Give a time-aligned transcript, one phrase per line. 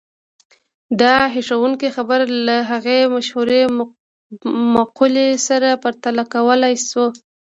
[1.01, 3.61] دا هيښوونکې خبره له هغې مشهورې
[4.75, 7.05] مقولې سره پرتله کولای شو.